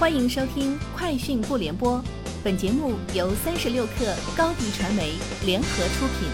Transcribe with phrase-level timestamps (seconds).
[0.00, 1.98] 欢迎收听《快讯不联播》，
[2.42, 5.12] 本节目由三十六克高低传媒
[5.44, 6.26] 联合出品。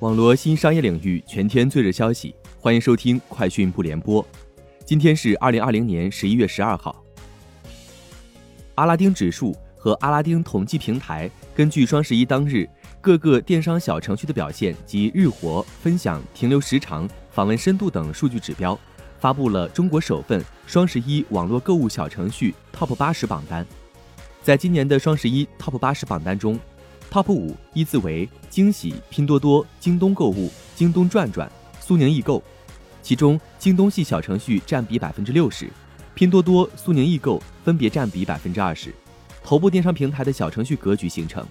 [0.00, 4.22] 网络新商业领域全天最热消息，欢迎收听《快讯不联播》。
[4.84, 7.02] 今天是二零二零年十一月十二号。
[8.74, 12.68] 阿拉丁指数和阿拉丁统计平台根据双十一当日
[13.00, 18.78] 各个电商小程序的表现及日活、分享、停留时长、访问深度等数据指标。
[19.26, 23.66] 发布了中国首份双十一网络购物小程序 TOP 八十榜单。
[24.40, 26.56] 在今年的双十一 TOP 八十榜单中
[27.10, 31.50] ，TOP 五依次为惊喜、拼多多、京东购物、京东转转、
[31.80, 32.40] 苏宁易购。
[33.02, 35.68] 其中，京东系小程序占比百分之六十，
[36.14, 38.94] 拼多多、苏宁易购分别占比百分之二十。
[39.42, 41.44] 头部电商平台的小程序格局形成。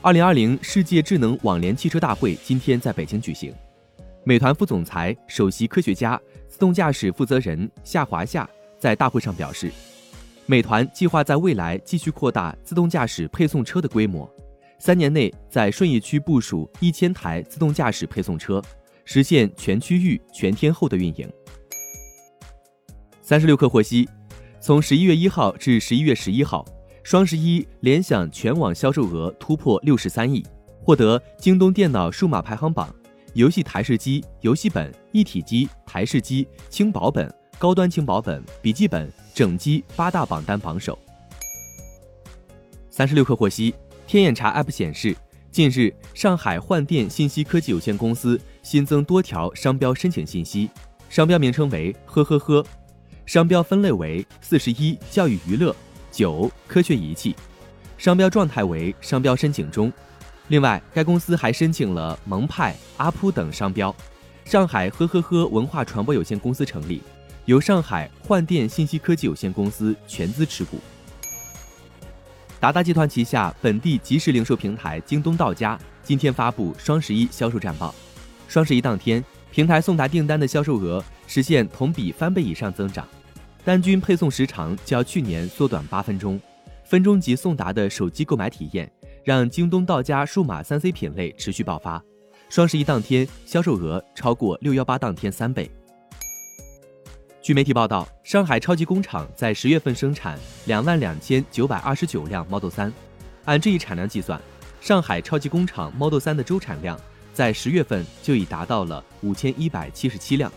[0.00, 3.52] 二零二零世界智能网联汽车大会今天在北京举行。
[4.24, 9.70] 美团副总裁、首席科学家、自动驾驶负责人夏华夏在大会上表示，
[10.46, 14.30] 美团计划在未来继续扩大自动驾驶配送车的规模，
[14.78, 18.62] 三年内在顺义区部署一千台自动驾驶配送车，
[19.04, 21.28] 实现全区域全天候的运营。
[23.20, 24.08] 三十六氪获悉，
[24.60, 26.64] 从十一月一号至十一月十一号，
[27.02, 30.46] 双十一联想全网销售额突破六十三亿，
[30.80, 32.94] 获得京东电脑数码排行榜。
[33.34, 40.98] 游戏台式机、游戏本、一体机、台式机、轻薄本、高端轻薄本、笔记本、整机八大榜单榜首。
[42.90, 43.74] 三十六氪获悉，
[44.06, 45.16] 天眼查 App 显示，
[45.50, 50.68] 近日上海幻电信息科技有限公司新增多条商标申请信息，
[51.08, 52.62] 商标名称为“呵呵呵”，
[53.24, 55.74] 商标分类为四十一教育娱乐
[56.10, 57.34] 九科学仪器，
[57.96, 59.90] 商标状态为商标申请中。
[60.52, 63.94] 另外，该公司还申请了萌派、阿扑等商标。
[64.44, 67.00] 上海呵呵呵文化传播有限公司成立，
[67.46, 70.78] 由上海幻电信息科技有限公司全资持股。
[72.60, 77.94] 达达集团旗下本地即时零售平台京东到家今天发布双十一销售战报。
[78.46, 83.08] 双十一当天，平台送达订单的销售额实现同比翻倍以上增长，
[83.64, 86.38] 单均配送时长较去年缩短八分钟，
[86.84, 88.92] 分钟级送达的手机购买体验。
[89.24, 92.02] 让京东到家数码三 C 品类持续爆发，
[92.48, 95.70] 双十一当天销售额超过六幺八当天三倍。
[97.40, 102.92] 据媒体报道，上海超级工厂在十月份生产两万两千九百二十九辆 Model 三，
[103.44, 104.40] 按这一产量计算，
[104.80, 106.98] 上海超级工厂 Model 三的周产量
[107.32, 110.52] 在十月份就已达到了五千一百七十七辆，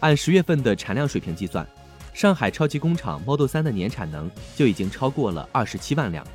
[0.00, 1.64] 按十月份的产量水平计算，
[2.12, 6.26] 上海超级工厂 Model 三的年产能就已经超过了二十七万辆。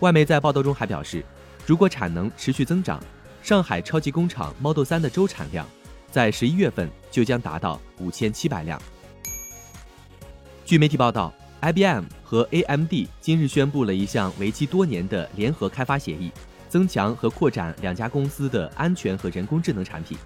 [0.00, 1.24] 外媒在报道中还表示，
[1.66, 3.02] 如果产能持续增长，
[3.42, 5.66] 上海超级工厂 Model 3的周产量
[6.10, 8.80] 在十一月份就将达到五千七百辆。
[10.64, 16.30] 据媒体报道，IBM 和 AMD 今日宣布了一项为期多年的联合开发协议，
[16.68, 20.16] 增强和扩展两家公司的安全和人工智能产品。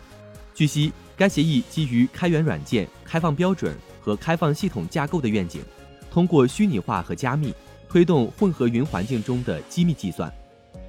[0.55, 5.63] 据悉，该协议基于开源软件、开放标准和开放系统架构的愿景，
[6.11, 7.55] 通过虚拟化和加密。
[7.93, 10.33] 推动混合云环境中的机密计算，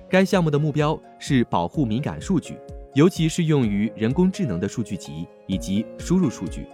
[0.10, 2.58] 该项目的目标是保护敏感数据，
[2.94, 6.66] 尤其是用于人工智能的数据集以及输入数据。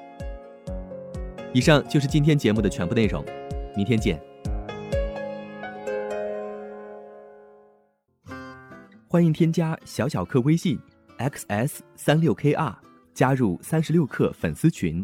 [1.51, 3.25] 以上就是今天节目的全部内容，
[3.75, 4.21] 明天见。
[9.07, 10.77] 欢迎添加小小客微信
[11.17, 12.75] xs 三六 kr，
[13.15, 15.03] 加入三十六课粉丝群。